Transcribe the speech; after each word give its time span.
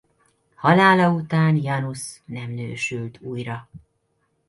Halála 0.55 1.09
után 1.13 1.55
Janus 1.55 2.21
nem 2.25 2.51
nősült 2.51 3.19
újra. 3.21 3.69